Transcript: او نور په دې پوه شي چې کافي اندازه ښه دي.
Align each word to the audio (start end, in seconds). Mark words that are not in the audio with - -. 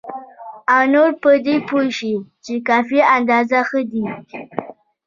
او 0.73 0.81
نور 0.93 1.09
په 1.21 1.31
دې 1.45 1.55
پوه 1.67 1.85
شي 1.97 2.13
چې 2.45 2.53
کافي 2.69 2.99
اندازه 3.17 3.59
ښه 3.69 3.81
دي. 3.91 4.05